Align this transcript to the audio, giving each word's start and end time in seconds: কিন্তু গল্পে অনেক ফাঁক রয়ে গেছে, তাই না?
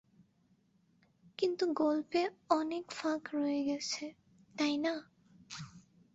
কিন্তু 1.37 1.63
গল্পে 1.73 2.21
অনেক 2.49 2.85
ফাঁক 2.91 3.21
রয়ে 3.33 3.61
গেছে, 3.63 4.05
তাই 4.55 4.75
না? 4.77 4.93